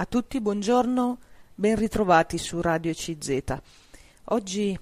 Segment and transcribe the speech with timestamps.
[0.00, 1.18] A tutti buongiorno,
[1.56, 3.42] ben ritrovati su Radio CZ.
[4.26, 4.78] Oggi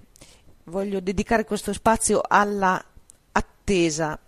[0.65, 2.85] voglio dedicare questo spazio alla
[3.33, 4.19] attesa.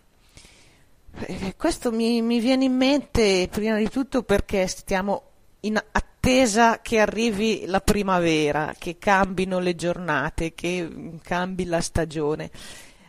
[1.12, 5.24] Eh, questo mi, mi viene in mente prima di tutto perché stiamo
[5.60, 12.50] in attesa che arrivi la primavera, che cambino le giornate, che cambi la stagione.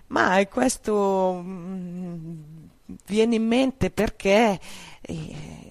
[0.08, 2.42] Ma questo mm,
[3.06, 4.60] viene in mente perché
[5.00, 5.69] eh,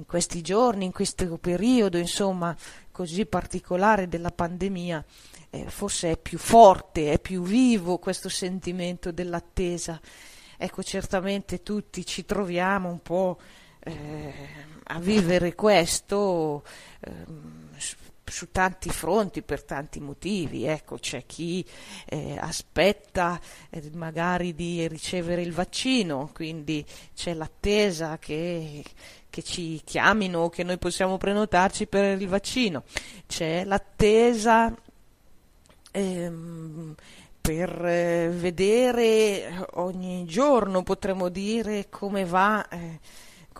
[0.00, 2.56] in questi giorni, in questo periodo, insomma,
[2.90, 5.04] così particolare della pandemia,
[5.50, 10.00] eh, forse è più forte, è più vivo questo sentimento dell'attesa.
[10.56, 13.38] Ecco, certamente tutti ci troviamo un po'
[13.80, 14.32] eh,
[14.84, 16.64] a vivere questo
[17.00, 17.12] eh,
[18.30, 20.64] su tanti fronti per tanti motivi.
[20.64, 21.64] Ecco, c'è chi
[22.06, 28.82] eh, aspetta eh, magari di ricevere il vaccino, quindi c'è l'attesa che,
[29.28, 32.84] che ci chiamino, che noi possiamo prenotarci per il vaccino.
[33.26, 34.74] C'è l'attesa
[35.90, 36.94] ehm,
[37.40, 42.68] per eh, vedere ogni giorno, potremmo dire, come va.
[42.68, 42.98] Eh,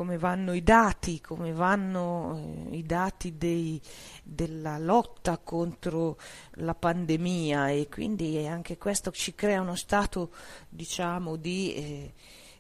[0.01, 3.79] come vanno i dati, come vanno eh, i dati dei,
[4.23, 6.17] della lotta contro
[6.53, 10.31] la pandemia e quindi anche questo ci crea uno stato
[10.71, 12.13] diciamo di eh,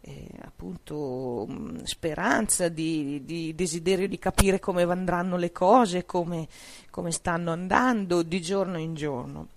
[0.03, 6.47] eh, appunto mh, speranza, di, di, desiderio di capire come andranno le cose, come,
[6.91, 9.49] come stanno andando di giorno in giorno.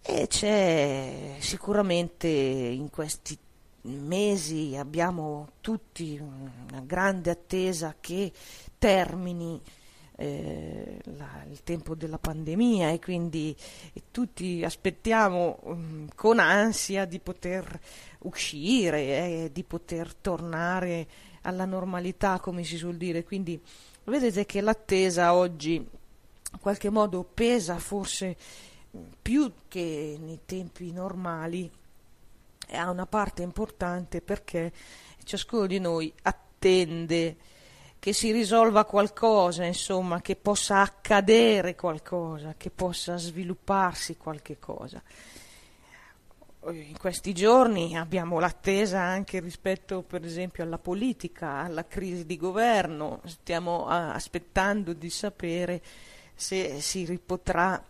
[0.00, 3.36] E c'è sicuramente in questi
[3.84, 8.32] mesi abbiamo tutti una grande attesa che
[8.78, 9.60] termini
[10.16, 13.54] eh, la, il tempo della pandemia e quindi
[13.92, 17.80] e tutti aspettiamo um, con ansia di poter
[18.20, 21.06] uscire, eh, di poter tornare
[21.42, 23.24] alla normalità, come si suol dire.
[23.24, 23.60] Quindi
[24.04, 28.36] vedete che l'attesa oggi in qualche modo pesa forse
[29.20, 31.70] più che nei tempi normali
[32.72, 34.72] ha una parte importante perché
[35.24, 37.36] ciascuno di noi attende
[37.98, 45.02] che si risolva qualcosa, insomma, che possa accadere qualcosa, che possa svilupparsi qualche cosa.
[46.66, 53.20] In questi giorni abbiamo l'attesa anche rispetto, per esempio, alla politica, alla crisi di governo,
[53.24, 55.82] stiamo aspettando di sapere
[56.34, 57.82] se si potrà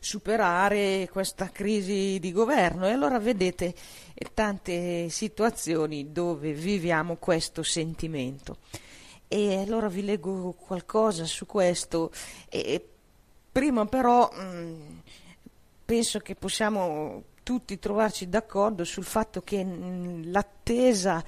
[0.00, 3.74] superare questa crisi di governo e allora vedete
[4.34, 8.58] tante situazioni dove viviamo questo sentimento.
[9.28, 12.10] E allora vi leggo qualcosa su questo.
[12.48, 12.82] E
[13.52, 14.98] prima però mh, mm,
[15.84, 21.22] penso che possiamo tutti trovarci d'accordo sul fatto che mh, mm, l'attesa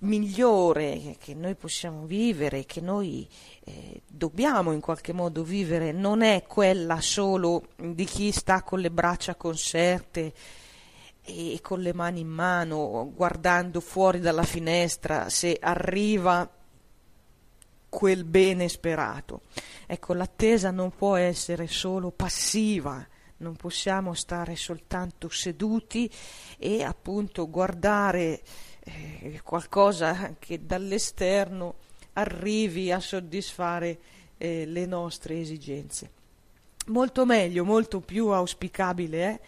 [0.00, 3.28] migliore che noi possiamo vivere, che noi
[3.64, 8.90] eh, dobbiamo in qualche modo vivere, non è quella solo di chi sta con le
[8.90, 10.32] braccia conserte
[11.22, 16.48] e con le mani in mano, guardando fuori dalla finestra se arriva
[17.88, 19.42] quel bene sperato.
[19.86, 23.06] Ecco, l'attesa non può essere solo passiva,
[23.38, 26.10] non possiamo stare soltanto seduti
[26.58, 28.42] e appunto guardare
[28.88, 31.74] eh, qualcosa che dall'esterno
[32.14, 33.98] arrivi a soddisfare
[34.38, 36.10] eh, le nostre esigenze.
[36.86, 39.40] Molto meglio, molto più auspicabile è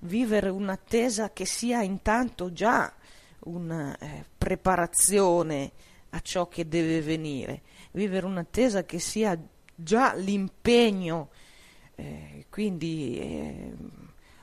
[0.00, 2.92] vivere un'attesa che sia intanto già
[3.40, 5.70] una eh, preparazione
[6.10, 9.38] a ciò che deve venire, vivere un'attesa che sia
[9.74, 11.28] già l'impegno,
[11.94, 13.72] eh, quindi eh,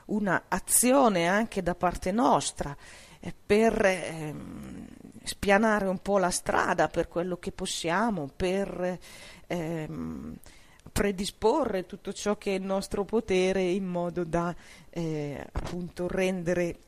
[0.06, 2.76] una azione anche da parte nostra
[3.46, 4.86] per ehm,
[5.22, 8.98] spianare un po' la strada per quello che possiamo, per
[9.46, 10.36] ehm,
[10.92, 14.54] predisporre tutto ciò che è il nostro potere in modo da
[14.90, 16.78] eh, appunto rendere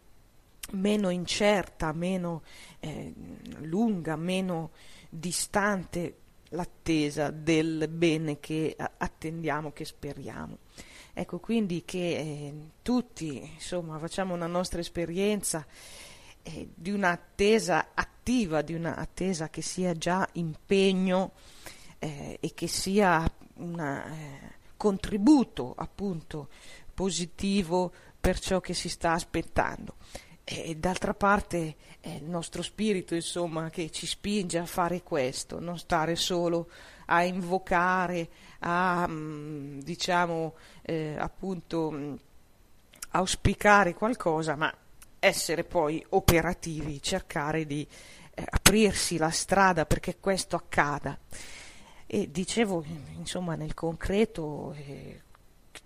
[0.72, 2.42] meno incerta, meno
[2.80, 3.12] eh,
[3.60, 4.70] lunga, meno
[5.08, 6.18] distante
[6.50, 10.58] l'attesa del bene che attendiamo, che speriamo.
[11.12, 15.66] Ecco quindi che eh, tutti insomma facciamo una nostra esperienza
[16.46, 21.32] eh, di un'attesa attiva, di un'attesa che sia già impegno
[21.98, 26.48] eh, e che sia un eh, contributo appunto
[26.94, 29.96] positivo per ciò che si sta aspettando.
[30.44, 35.76] E d'altra parte è il nostro spirito, insomma, che ci spinge a fare questo, non
[35.76, 36.70] stare solo
[37.06, 38.28] a invocare,
[38.60, 42.14] a mm, diciamo eh, appunto mm,
[43.10, 44.72] auspicare qualcosa, ma
[45.18, 47.86] essere poi operativi, cercare di
[48.34, 51.18] eh, aprirsi la strada perché questo accada.
[52.06, 52.84] E dicevo,
[53.16, 55.22] insomma, nel concreto, eh,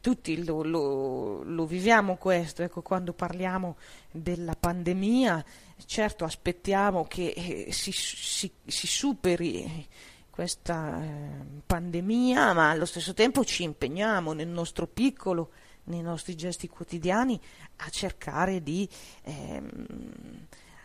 [0.01, 3.77] tutti lo, lo, lo, viviamo questo, ecco, quando parliamo
[4.11, 5.45] della pandemia,
[5.87, 9.87] certo aspettiamo che eh, si, si, si, superi
[10.29, 15.51] questa eh, pandemia, ma allo stesso tempo ci impegniamo nel nostro piccolo,
[15.91, 17.39] nei nostri gesti quotidiani,
[17.77, 18.89] a cercare di
[19.25, 19.87] ehm,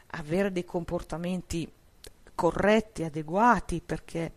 [0.07, 1.71] avere dei comportamenti
[2.35, 4.31] corretti, adeguati, perché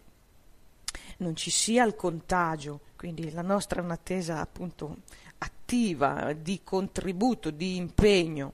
[1.19, 4.99] non ci sia il contagio, quindi la nostra è un'attesa appunto
[5.39, 8.53] attiva, di contributo, di impegno.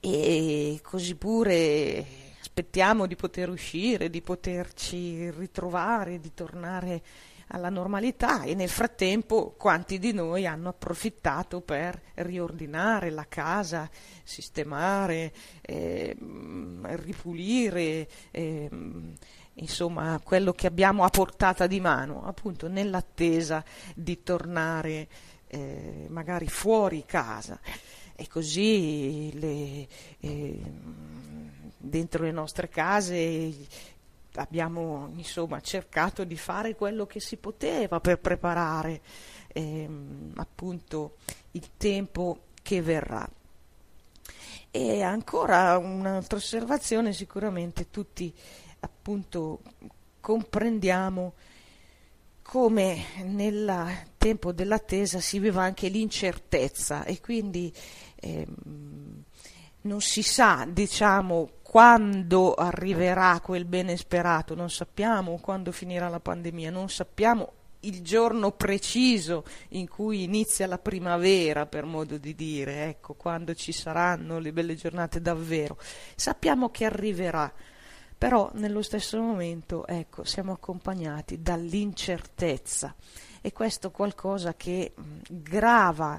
[0.00, 2.06] E così pure
[2.40, 7.02] aspettiamo di poter uscire, di poterci ritrovare, di tornare
[7.48, 13.88] alla normalità e nel frattempo quanti di noi hanno approfittato per riordinare la casa,
[14.22, 16.16] sistemare, eh,
[16.82, 18.68] ripulire, eh,
[19.54, 23.64] insomma quello che abbiamo a portata di mano, appunto nell'attesa
[23.94, 25.08] di tornare
[25.48, 27.58] eh, magari fuori casa.
[28.20, 29.86] E così le,
[30.18, 30.60] eh,
[31.76, 33.54] dentro le nostre case
[34.34, 39.00] abbiamo insomma cercato di fare quello che si poteva per preparare
[39.48, 41.16] ehm, appunto
[41.52, 43.28] il tempo che verrà.
[44.70, 48.32] E ancora un'altra osservazione, sicuramente tutti
[48.80, 49.60] appunto
[50.20, 51.32] comprendiamo
[52.42, 57.72] come nel tempo dell'attesa si viva anche l'incertezza e quindi
[58.16, 59.24] ehm,
[59.82, 66.70] non si sa, diciamo, quando arriverà quel bene sperato, non sappiamo quando finirà la pandemia,
[66.70, 73.12] non sappiamo il giorno preciso in cui inizia la primavera, per modo di dire, ecco,
[73.12, 75.76] quando ci saranno le belle giornate davvero.
[76.16, 77.52] Sappiamo che arriverà,
[78.16, 82.94] però nello stesso momento, ecco, siamo accompagnati dall'incertezza
[83.42, 84.94] e questo qualcosa che
[85.28, 86.18] grava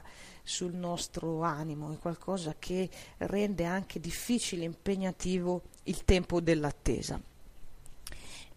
[0.49, 7.21] sul nostro animo, è qualcosa che rende anche difficile, impegnativo il tempo dell'attesa.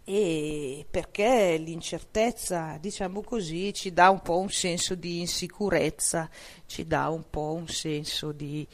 [0.03, 6.27] E perché l'incertezza, diciamo così, ci dà un po' un senso di insicurezza,
[6.65, 8.67] ci dà un po' un senso di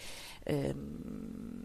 [0.44, 1.64] ehm,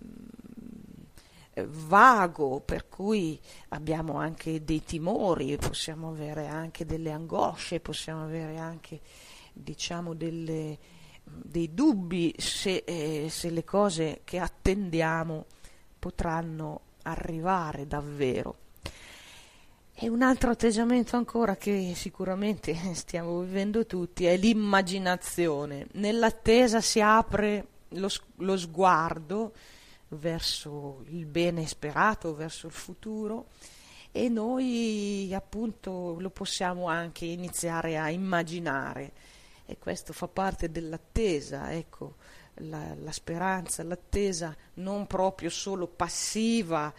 [1.87, 9.01] vago, per cui abbiamo anche dei timori, possiamo avere anche delle angosce, possiamo avere anche
[9.53, 15.47] diciamo delle dei dubbi se, eh, se le cose che attendiamo
[15.99, 18.57] potranno arrivare davvero.
[19.97, 25.87] E un altro atteggiamento ancora che sicuramente stiamo vivendo tutti è l'immaginazione.
[25.93, 29.53] Nell'attesa si apre lo, lo, sguardo
[30.09, 33.47] verso il bene sperato, verso il futuro
[34.11, 39.13] e noi appunto lo possiamo anche iniziare a immaginare
[39.67, 42.17] e questo fa parte dell'attesa, ecco,
[42.59, 46.93] la, la speranza, l'attesa non proprio solo passiva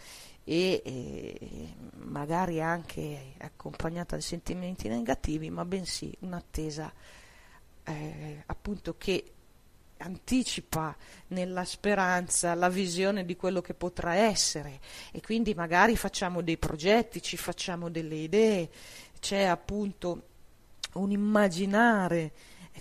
[0.43, 6.91] e, e, magari anche accompagnata da sentimenti negativi, ma bensì un'attesa
[7.83, 9.31] eh, appunto che
[9.97, 10.95] anticipa
[11.27, 14.79] nella speranza la visione di quello che potrà essere.
[15.11, 18.69] E quindi magari facciamo dei progetti, ci facciamo delle idee,
[19.19, 20.27] c'è appunto
[20.93, 22.31] un immaginare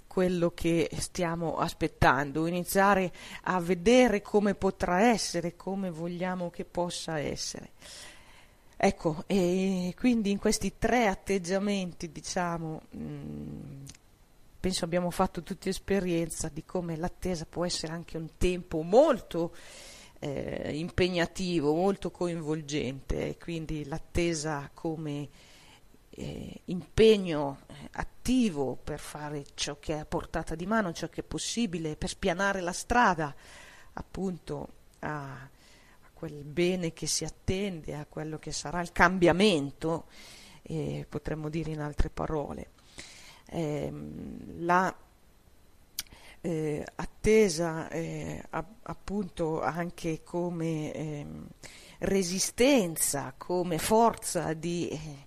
[0.07, 3.13] quello che stiamo aspettando, iniziare
[3.45, 7.73] a vedere come potrà essere, come vogliamo che possa essere.
[8.77, 13.85] Ecco, e quindi in questi tre atteggiamenti, diciamo, mm,
[14.61, 19.55] penso abbiamo fatto tutti esperienza di come l'attesa può essere anche un tempo molto
[20.19, 25.29] eh, impegnativo, molto coinvolgente, e quindi l'attesa come
[26.11, 27.59] eh, impegno
[28.25, 32.09] attivo per fare ciò che è a portata di mano, ciò che è possibile, per
[32.09, 33.35] spianare la strada
[33.93, 34.69] appunto
[35.01, 40.07] a, a quel bene che si attende, a quello che sarà il cambiamento,
[40.63, 42.71] eh, potremmo dire in altre parole.
[43.45, 43.93] Eh,
[44.57, 44.97] la
[46.41, 51.47] eh, attesa eh, a, appunto anche come ehm,
[51.99, 55.27] resistenza, come forza di eh,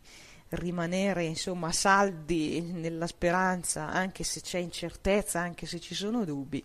[0.50, 6.64] rimanere insomma saldi nella speranza anche se c'è incertezza, anche se ci sono dubbi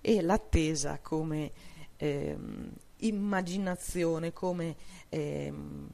[0.00, 1.50] e l'attesa come
[1.96, 4.76] ehm, immaginazione, come
[5.08, 5.88] ehm,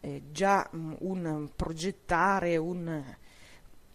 [0.00, 3.04] eh, già un progettare, un,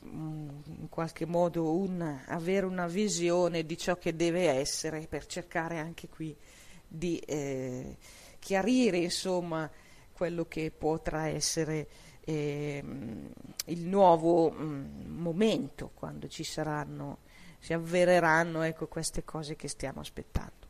[0.04, 6.08] in qualche modo un, avere una visione di ciò che deve essere per cercare anche
[6.08, 6.36] qui
[6.88, 7.98] di eh,
[8.40, 9.70] chiarire insomma
[10.14, 11.88] quello che potrà essere
[12.30, 12.84] eh,
[13.68, 17.20] il nuovo mh, mm, momento, quando ci saranno,
[17.58, 20.68] si avvereranno ecco, queste cose che stiamo aspettando.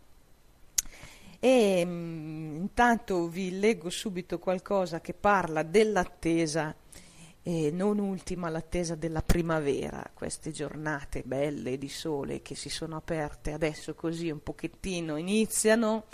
[1.39, 6.75] E mh, mm, intanto vi leggo subito qualcosa che parla dell'attesa
[7.41, 13.51] e non ultima l'attesa della primavera, queste giornate belle di sole che si sono aperte
[13.51, 16.05] adesso così un pochettino iniziano,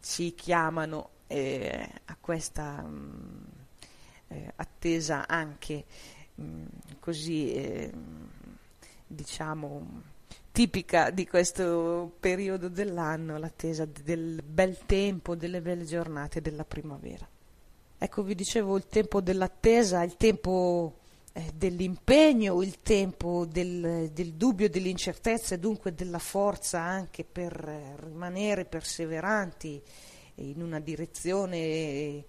[0.00, 3.59] ci chiamano eh, a questa mh, mm,
[4.30, 5.84] eh, attesa anche
[6.34, 6.66] mh, mm,
[6.98, 7.92] così eh,
[9.06, 10.02] diciamo
[10.52, 17.28] tipica di questo periodo dell'anno, l'attesa del bel tempo, delle belle giornate della primavera.
[17.98, 20.96] Ecco, vi dicevo il tempo dell'attesa, il tempo
[21.32, 27.96] eh, dell'impegno, il tempo del, del, dubbio, dell'incertezza e dunque della forza anche per eh,
[28.00, 29.80] rimanere perseveranti
[30.36, 32.24] in una direzione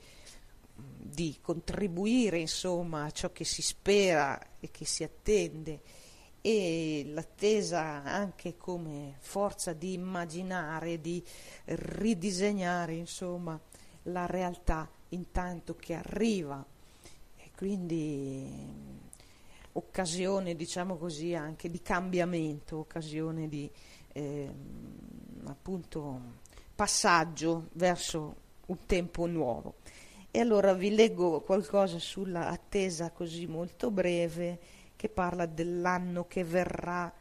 [0.98, 5.82] di contribuire insomma a ciò che si spera e che si attende
[6.42, 11.24] e l'attesa anche come forza di immaginare, di
[11.66, 13.60] ridisegnare insomma
[14.04, 16.66] la realtà intanto che arriva
[17.38, 19.00] e quindi
[19.74, 23.70] occasione diciamo così anche di cambiamento, occasione di
[24.14, 24.50] eh,
[25.46, 26.40] appunto
[26.74, 28.36] passaggio verso
[28.66, 29.76] un tempo nuovo.
[30.34, 34.60] E allora vi leggo qualcosa sulla attesa così molto breve
[34.96, 37.14] che parla dell'anno che verrà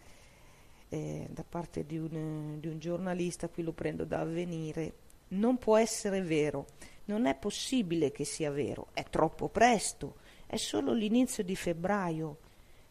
[0.88, 4.95] eh, da parte di un, di un giornalista, qui lo prendo da avvenire.
[5.29, 6.67] Non può essere vero,
[7.07, 12.38] non è possibile che sia vero, è troppo presto, è solo l'inizio di febbraio.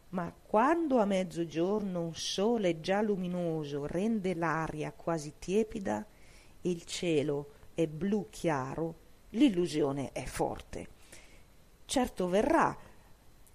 [0.10, 6.06] Ma quando a mezzogiorno un sole già luminoso rende l'aria quasi tiepida
[6.64, 10.88] il cielo è blu chiaro, l'illusione è forte.
[11.86, 12.76] Certo verrà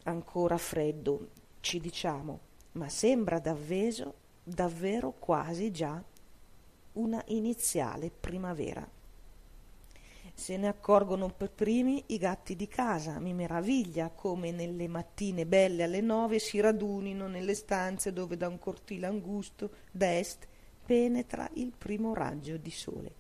[0.05, 1.29] ancora freddo,
[1.61, 2.41] ci diciamo,
[2.73, 6.03] ma sembra davvero, davvero quasi già
[6.93, 8.89] una iniziale primavera.
[10.37, 13.21] Se ne accorgono per primi i gatti di casa.
[13.21, 18.59] Mi meraviglia come nelle mattine belle alle nove si radunino nelle stanze dove da un
[18.59, 20.49] cortile angusto d'est
[20.85, 23.15] penetra il primo raggio di sole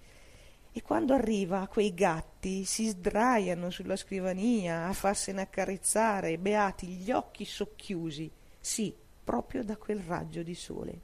[0.76, 7.44] e quando arriva quei gatti si sdraiano sulla scrivania a farsene accarezzare, beati gli occhi
[7.44, 8.28] socchiusi,
[8.58, 11.00] sì, proprio da quel raggio di sole.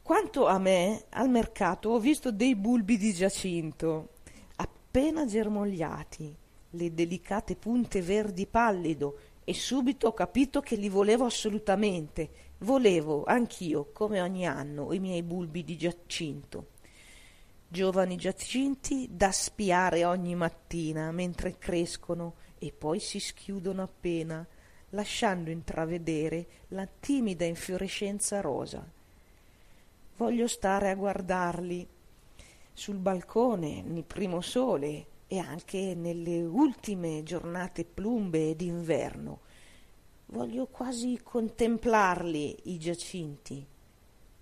[0.00, 4.10] Quanto a me, al mercato ho visto dei bulbi di giacinto,
[4.54, 6.36] appena germogliati,
[6.70, 12.30] le delicate punte verdi pallido, e subito ho capito che li volevo assolutamente,
[12.62, 16.70] Volevo anch'io, come ogni anno, i miei bulbi di giacinto.
[17.68, 24.44] Giovani giacinti da spiare ogni mattina mentre crescono e poi si schiudono appena,
[24.90, 28.84] lasciando intravedere la timida infiorescenza rosa.
[30.16, 31.86] Voglio stare a guardarli
[32.72, 39.46] sul balcone, nel primo sole e anche nelle ultime giornate plumbe d'inverno
[40.30, 43.66] Voglio quasi contemplarli i giacinti,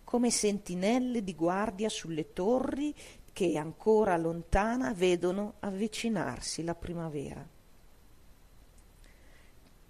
[0.02, 2.93] come sentinelle di guardia sulle torri
[3.33, 7.47] che ancora lontana vedono avvicinarsi la primavera.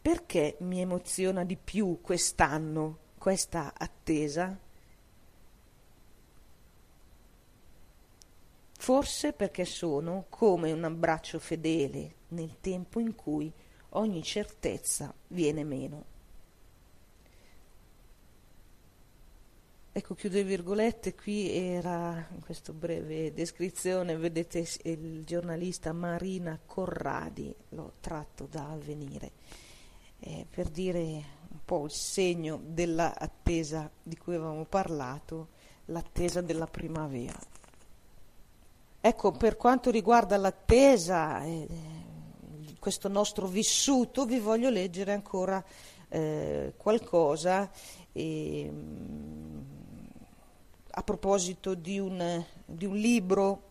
[0.03, 4.57] Perché mi emoziona di più quest'anno questa attesa?
[8.79, 13.51] Forse perché sono come un abbraccio fedele nel tempo in cui
[13.97, 16.15] ogni certezza viene meno.
[19.93, 27.55] Ecco, chiudo le virgolette, qui era in questa breve descrizione, vedete il giornalista Marina Corradi,
[27.71, 29.31] l'ho tratto da avvenire,
[30.21, 35.49] eh, per dire un po' il segno dell'attesa di cui avevamo parlato,
[35.87, 37.39] l'attesa della primavera.
[39.01, 41.67] Ecco, per quanto riguarda l'attesa, eh,
[42.87, 45.61] questo nostro vissuto, vi voglio leggere ancora
[46.09, 47.69] eh, qualcosa
[48.13, 48.73] eh,
[50.91, 53.71] a proposito di un, di un, libro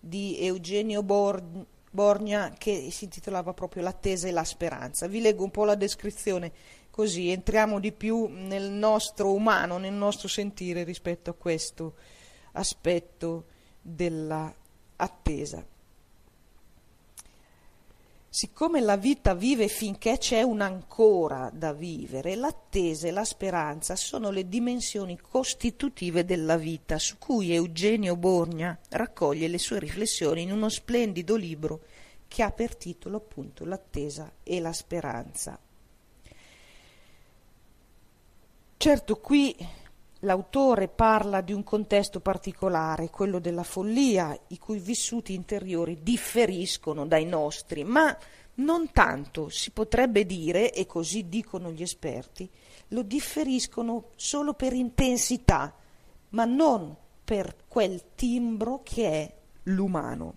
[0.00, 5.06] di Eugenio Bor- Borgna che si intitolava proprio L'attesa e la speranza.
[5.06, 6.52] Vi leggo un po' la descrizione
[6.90, 11.94] così entriamo di più nel nostro umano, nel nostro sentire rispetto a questo
[12.50, 13.44] aspetto
[13.80, 14.52] della
[14.96, 15.64] attesa.
[18.36, 24.28] Siccome la vita vive finché c'è un ancora da vivere, l'attesa e la speranza sono
[24.28, 30.68] le dimensioni costitutive della vita su cui Eugenio Borgna raccoglie le sue riflessioni in uno
[30.68, 31.80] splendido libro
[32.28, 35.58] che ha per titolo appunto L'attesa e la speranza.
[38.76, 39.56] Certo qui
[40.26, 47.24] L'autore parla di un contesto particolare, quello della follia, i cui vissuti interiori differiscono dai
[47.24, 48.14] nostri, ma
[48.54, 52.50] non tanto, si potrebbe dire, e così dicono gli esperti,
[52.88, 55.72] lo differiscono solo per intensità,
[56.30, 60.34] ma non per quel timbro che è l'umano.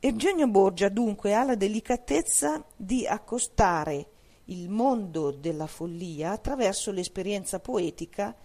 [0.00, 4.06] Eugenio Borgia dunque ha la delicatezza di accostare
[4.52, 8.36] il mondo della follia attraverso l'esperienza poetica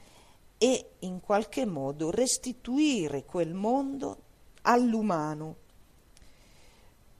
[0.58, 4.24] e in qualche modo restituire quel mondo
[4.62, 5.56] all'umano,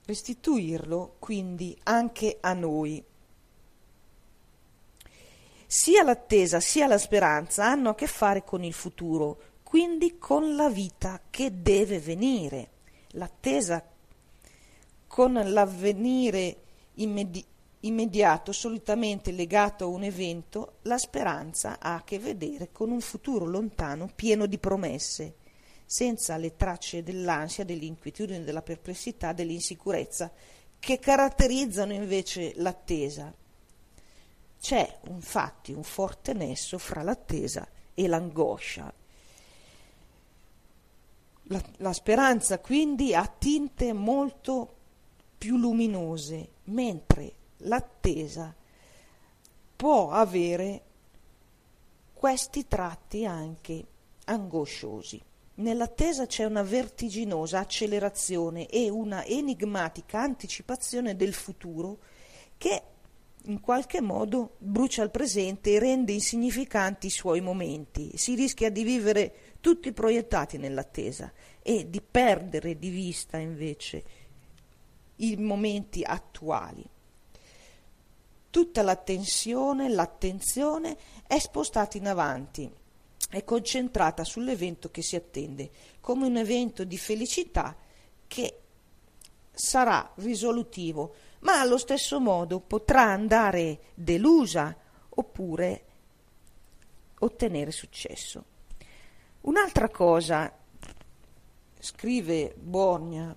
[0.04, 3.04] restituirlo quindi anche a noi.
[5.66, 10.70] Sia l'attesa sia la speranza hanno a che fare con il futuro, quindi con la
[10.70, 12.70] vita che deve venire.
[13.12, 13.84] L'attesa
[15.06, 16.56] con l'avvenire
[16.94, 17.56] immediato
[17.88, 23.44] immediato, solitamente legato a un evento, la speranza ha a che vedere con un futuro
[23.44, 25.34] lontano pieno di promesse,
[25.84, 30.30] senza le tracce dell'ansia, dell'inquietudine, della perplessità, dell'insicurezza
[30.78, 33.34] che caratterizzano invece l'attesa.
[34.60, 38.92] C'è infatti un forte nesso fra l'attesa e l'angoscia.
[41.50, 44.76] La, la speranza quindi ha tinte molto
[45.38, 48.54] più luminose, mentre l'attesa
[49.74, 50.82] può avere
[52.12, 53.84] questi tratti anche
[54.24, 55.22] angosciosi.
[55.54, 61.98] Nell'attesa c'è una vertiginosa accelerazione e una enigmatica anticipazione del futuro
[62.56, 62.82] che
[63.44, 68.16] in qualche modo brucia il presente e rende insignificanti i suoi momenti.
[68.16, 74.04] Si rischia di vivere tutti proiettati nell'attesa e di perdere di vista invece
[75.16, 76.84] i momenti attuali
[78.58, 80.96] tutta l'attenzione, l'attenzione
[81.28, 82.68] è spostata in avanti,
[83.30, 87.76] è concentrata sull'evento che si attende, come un evento di felicità
[88.26, 88.60] che
[89.52, 94.76] sarà risolutivo, ma allo stesso modo potrà andare delusa
[95.10, 95.84] oppure
[97.20, 98.44] ottenere successo.
[99.42, 100.52] Un'altra cosa,
[101.78, 103.36] scrive Borgna,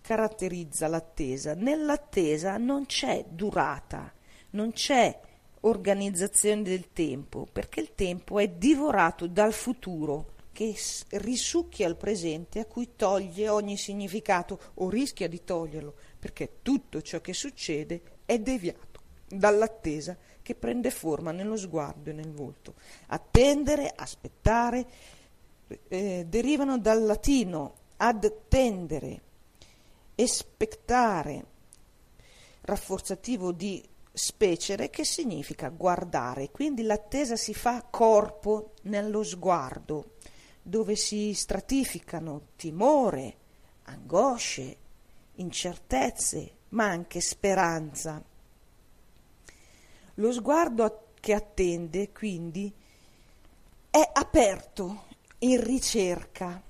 [0.00, 1.52] caratterizza l'attesa.
[1.52, 4.14] Nell'attesa non c'è durata,
[4.52, 5.18] non c'è
[5.60, 10.76] organizzazione del tempo, perché il tempo è divorato dal futuro che
[11.10, 17.20] risucchia il presente a cui toglie ogni significato o rischia di toglierlo, perché tutto ciò
[17.20, 22.74] che succede è deviato dall'attesa che prende forma nello sguardo e nel volto.
[23.06, 24.86] Attendere, aspettare,
[25.88, 29.22] eh, derivano dal latino attendere,
[30.14, 31.46] espettare,
[32.62, 40.16] rafforzativo di specere che significa guardare, quindi l'attesa si fa corpo nello sguardo,
[40.62, 43.36] dove si stratificano timore,
[43.84, 44.76] angosce,
[45.36, 48.22] incertezze, ma anche speranza.
[50.16, 52.72] Lo sguardo che attende, quindi,
[53.90, 55.04] è aperto
[55.38, 56.62] in ricerca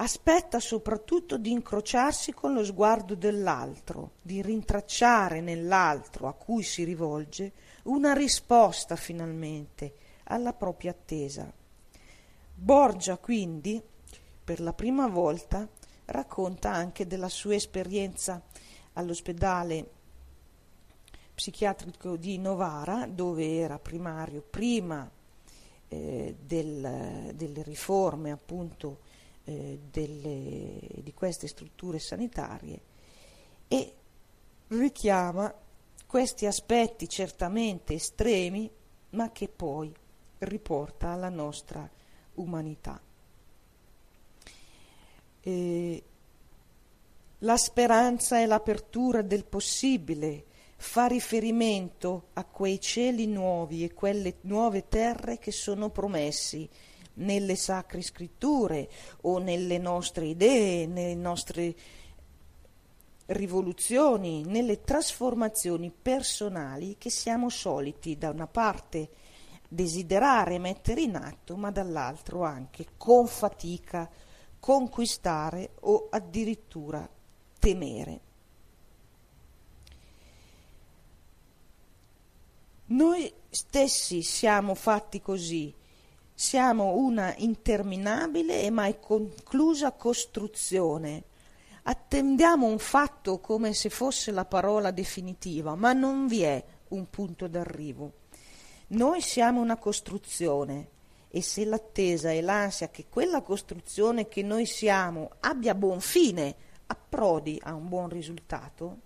[0.00, 7.52] aspetta soprattutto di incrociarsi con lo sguardo dell'altro, di rintracciare nell'altro a cui si rivolge
[7.84, 11.52] una risposta finalmente alla propria attesa.
[12.54, 13.80] Borgia quindi,
[14.42, 15.68] per la prima volta,
[16.06, 18.42] racconta anche della sua esperienza
[18.94, 19.90] all'ospedale
[21.34, 25.08] psichiatrico di Novara, dove era primario prima
[25.88, 29.08] eh, del, delle riforme appunto
[29.50, 32.80] eh, delle, di queste strutture sanitarie
[33.66, 33.94] e
[34.68, 35.52] richiama
[36.06, 38.70] questi aspetti certamente estremi,
[39.10, 39.92] ma che poi
[40.38, 41.88] riporta alla nostra
[42.34, 43.00] umanità.
[45.40, 46.02] E
[47.38, 50.44] la speranza è l'apertura del possibile,
[50.76, 56.68] fa riferimento a quei cieli nuovi e quelle nuove terre che sono promessi
[57.14, 58.88] nelle sacre scritture
[59.22, 61.74] o nelle nostre idee, nelle nostre
[63.26, 69.08] rivoluzioni, nelle trasformazioni personali che siamo soliti da una parte
[69.68, 74.10] desiderare mettere in atto, ma dall'altro anche con fatica
[74.58, 77.08] conquistare o addirittura
[77.58, 78.20] temere.
[82.86, 85.72] Noi stessi siamo fatti così,
[86.40, 91.24] siamo una interminabile e mai conclusa costruzione.
[91.82, 97.46] Attendiamo un fatto come se fosse la parola definitiva, ma non vi è un punto
[97.46, 98.12] d'arrivo.
[98.88, 100.88] Noi siamo una costruzione
[101.28, 106.54] e se l'attesa e l'ansia che quella costruzione che noi siamo abbia buon fine,
[106.86, 108.96] approdi a un buon risultato,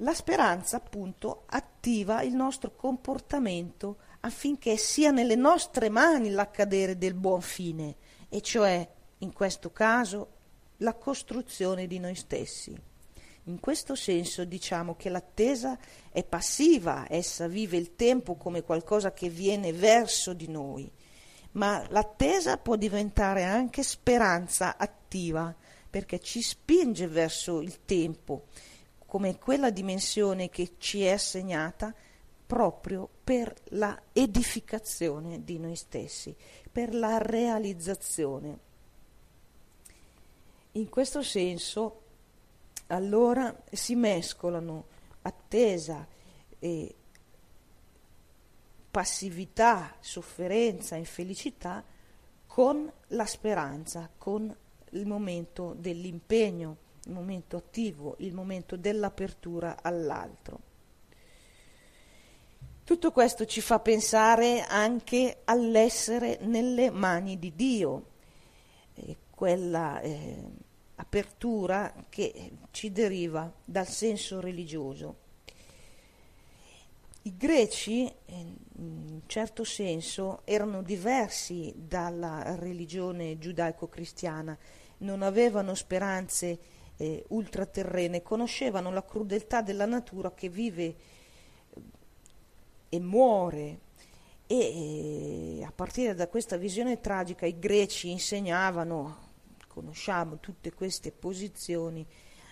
[0.00, 7.40] la speranza appunto attiva il nostro comportamento affinché sia nelle nostre mani l'accadere del buon
[7.40, 7.96] fine,
[8.28, 8.86] e cioè,
[9.18, 10.28] in questo caso,
[10.78, 12.76] la costruzione di noi stessi.
[13.44, 15.78] In questo senso diciamo che l'attesa
[16.10, 20.90] è passiva, essa vive il tempo come qualcosa che viene verso di noi,
[21.52, 25.54] ma l'attesa può diventare anche speranza attiva,
[25.88, 28.46] perché ci spinge verso il tempo,
[29.06, 31.94] come quella dimensione che ci è assegnata
[32.46, 36.34] proprio per la edificazione di noi stessi,
[36.70, 38.58] per la realizzazione.
[40.72, 42.02] In questo senso
[42.88, 44.86] allora si mescolano
[45.22, 46.06] attesa
[46.58, 46.94] e
[48.90, 51.84] passività, sofferenza, infelicità
[52.46, 54.54] con la speranza, con
[54.90, 60.74] il momento dell'impegno, il momento attivo, il momento dell'apertura all'altro.
[62.86, 68.06] Tutto questo ci fa pensare anche all'essere nelle mani di Dio,
[68.94, 70.36] eh, quella eh,
[70.94, 75.16] apertura che ci deriva dal senso religioso.
[77.22, 84.56] I greci, in un certo senso, erano diversi dalla religione giudaico-cristiana,
[84.98, 86.58] non avevano speranze
[86.98, 91.15] eh, ultraterrene, conoscevano la crudeltà della natura che vive
[92.88, 93.80] e muore.
[94.46, 99.24] E a partire da questa visione tragica i greci insegnavano
[99.76, 102.06] conosciamo tutte queste posizioni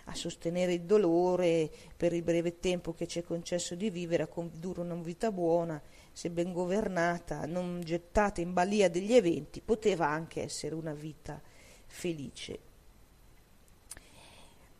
[0.04, 4.26] a sostenere il dolore per il breve tempo che ci è concesso di vivere, a
[4.26, 5.80] condurre una vita buona,
[6.12, 11.40] se ben governata, non gettata in balia degli eventi, poteva anche essere una vita
[11.86, 12.58] felice.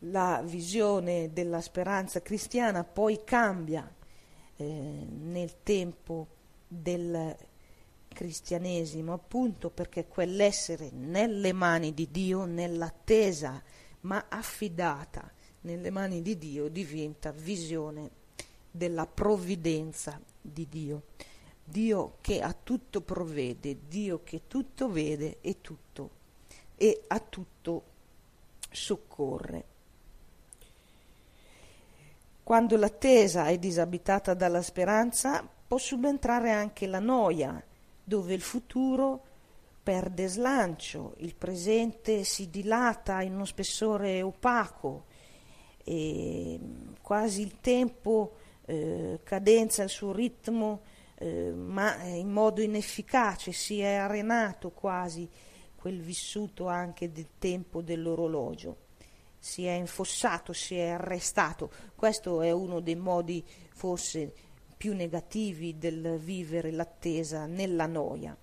[0.01, 3.91] La visione della speranza cristiana poi cambia
[4.57, 6.27] eh, nel tempo
[6.67, 7.37] del
[8.09, 13.63] cristianesimo, appunto perché quell'essere nelle mani di Dio, nell'attesa,
[14.03, 15.31] ma affidata
[15.63, 18.11] nelle mani di Dio, diventa visione
[18.71, 21.03] della provvidenza di Dio.
[21.65, 26.11] Dio che a tutto provvede, Dio che tutto vede e tutto
[26.77, 27.83] e a tutto
[28.71, 29.73] soccorre.
[32.45, 37.63] Quando l'attesa è disabitata dalla speranza, può subentrare anche la noia,
[38.05, 39.23] dove il futuro
[39.83, 45.05] perde slancio, il presente si dilata in uno spessore opaco
[45.83, 46.61] e
[47.01, 48.35] quasi il tempo
[48.67, 50.83] eh, cadenza il suo ritmo
[51.17, 55.27] eh, ma in modo inefficace, si è arenato quasi
[55.77, 58.77] quel vissuto anche del tempo dell'orologio,
[59.45, 61.71] si è infossato, si è arrestato.
[61.95, 64.33] Questo è uno dei modi forse
[64.75, 68.35] più negativi del vivere l'attesa nella noia.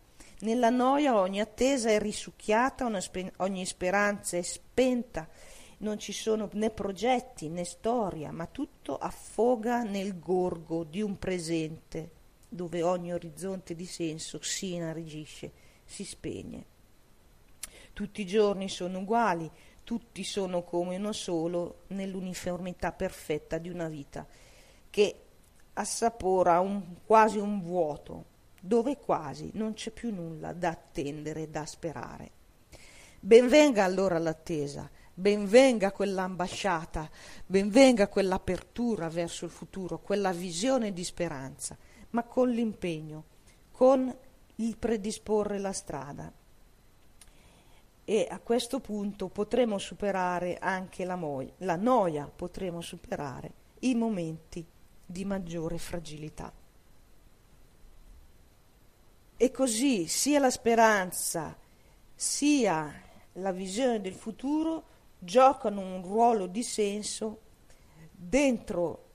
[0.41, 2.87] Nella noia ogni attesa è risucchiata,
[3.37, 5.27] ogni speranza è spenta,
[5.79, 12.11] non ci sono né progetti né storia, ma tutto affoga nel gorgo di un presente
[12.47, 15.51] dove ogni orizzonte di senso si inaridisce,
[15.83, 16.65] si spegne.
[17.93, 19.49] Tutti i giorni sono uguali,
[19.84, 24.26] tutti sono come uno solo nell'uniformità perfetta di una vita
[24.89, 25.15] che
[25.74, 28.26] assapora un, quasi un vuoto,
[28.60, 32.32] dove quasi non c'è più nulla da attendere, da sperare.
[33.20, 37.10] Benvenga allora l'attesa, benvenga quell'ambasciata,
[37.46, 41.78] benvenga quell'apertura verso il futuro, quella visione di speranza,
[42.12, 43.26] ma con l'impegno,
[43.72, 44.13] con
[44.56, 46.32] il predisporre la strada.
[48.12, 54.67] E a questo punto potremo superare anche la, mo- la noia, potremo superare i momenti
[55.06, 56.52] di maggiore fragilità.
[59.38, 61.58] E così sia la speranza
[62.13, 63.02] sia
[63.36, 64.84] la visione del futuro
[65.17, 67.39] giocano un ruolo di senso
[68.12, 69.12] dentro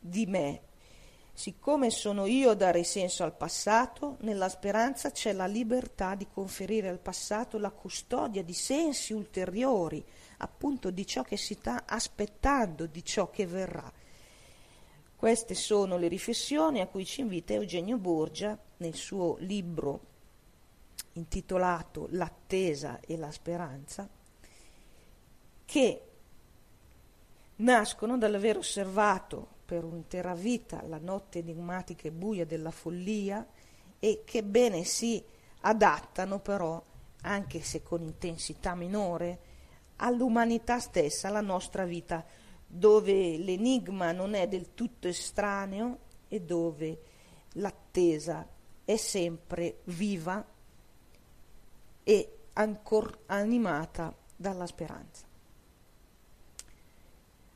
[0.00, 0.62] di me
[1.34, 6.88] Siccome sono io a dare senso al passato, nella speranza c'è la libertà di conferire
[6.88, 10.04] al passato la custodia di sensi ulteriori,
[10.38, 13.90] appunto di ciò che si sta aspettando, di ciò che verrà.
[15.16, 20.10] Queste sono le riflessioni a cui ci invita Eugenio Borgia nel suo libro
[21.12, 24.08] intitolato L'attesa e la speranza,
[25.64, 26.02] che
[27.56, 33.46] nascono dall'aver osservato per un'intera vita la notte enigmatica e buia della follia
[33.98, 35.24] e che bene si
[35.62, 36.84] adattano però,
[37.22, 39.38] anche se con intensità minore,
[39.96, 42.22] all'umanità stessa, alla nostra vita,
[42.66, 47.00] dove l'enigma non è del tutto estraneo e dove
[47.52, 48.46] l'attesa
[48.84, 50.46] è sempre viva
[52.04, 55.31] e ancora animata dalla speranza.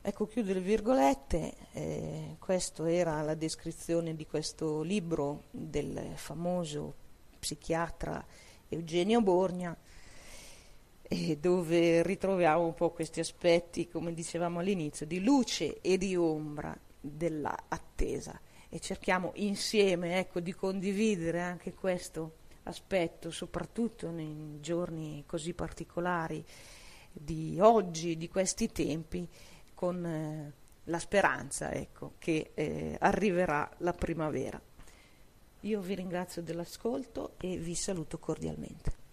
[0.07, 6.95] Ecco, chiudo le virgolette, eh, questa era la descrizione di questo libro del famoso
[7.37, 8.25] psichiatra
[8.69, 9.75] Eugenio Borgna,
[11.01, 16.73] eh, dove ritroviamo un po' questi aspetti, come dicevamo all'inizio, di luce e di ombra
[17.01, 18.39] dell'attesa
[18.69, 26.45] e cerchiamo insieme ecco, di condividere anche questo aspetto, soprattutto nei giorni così particolari
[27.11, 29.27] di oggi, di questi tempi,
[29.77, 30.53] con eh,
[30.85, 34.59] la speranza ecco, che eh, arriverà la primavera.
[35.61, 39.06] Io vi ringrazio dell'ascolto e vi saluto cordialmente.